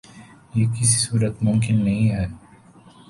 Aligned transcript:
یہ 0.55 0.65
کسی 0.67 0.97
صورت 0.99 1.43
ممکن 1.43 1.83
نہیں 1.83 2.09
ہے 2.09 2.25